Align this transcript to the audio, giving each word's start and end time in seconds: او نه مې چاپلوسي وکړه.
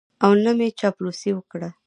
او 0.23 0.31
نه 0.43 0.51
مې 0.57 0.67
چاپلوسي 0.79 1.31
وکړه. 1.33 1.69